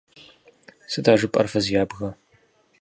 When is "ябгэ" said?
1.81-2.09